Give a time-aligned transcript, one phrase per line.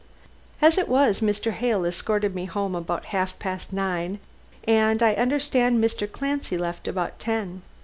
[0.63, 1.51] As it was, Mr.
[1.51, 4.17] Hale escorted me home about half past nine,
[4.63, 6.11] and I understand Mr.
[6.11, 7.61] Clancy left about ten.